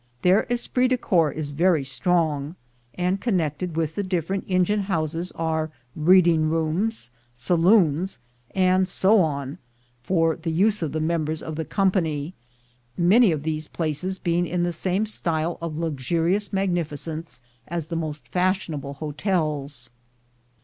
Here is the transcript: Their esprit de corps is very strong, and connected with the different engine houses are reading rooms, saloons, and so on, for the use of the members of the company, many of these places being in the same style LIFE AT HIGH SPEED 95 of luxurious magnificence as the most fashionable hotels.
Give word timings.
Their 0.23 0.47
esprit 0.49 0.87
de 0.87 0.97
corps 0.97 1.31
is 1.31 1.51
very 1.51 1.83
strong, 1.83 2.55
and 2.95 3.21
connected 3.21 3.77
with 3.77 3.93
the 3.93 4.01
different 4.01 4.45
engine 4.47 4.79
houses 4.79 5.31
are 5.33 5.69
reading 5.95 6.49
rooms, 6.49 7.11
saloons, 7.35 8.17
and 8.55 8.87
so 8.87 9.19
on, 9.21 9.59
for 10.01 10.35
the 10.37 10.49
use 10.51 10.81
of 10.81 10.91
the 10.91 10.99
members 10.99 11.43
of 11.43 11.55
the 11.55 11.65
company, 11.65 12.33
many 12.97 13.31
of 13.31 13.43
these 13.43 13.67
places 13.67 14.17
being 14.17 14.47
in 14.47 14.63
the 14.63 14.71
same 14.73 15.05
style 15.05 15.59
LIFE 15.61 15.61
AT 15.61 15.65
HIGH 15.65 15.69
SPEED 15.69 15.73
95 15.75 15.77
of 15.87 15.91
luxurious 15.93 16.51
magnificence 16.51 17.39
as 17.67 17.85
the 17.85 17.95
most 17.95 18.27
fashionable 18.27 18.95
hotels. 18.95 19.91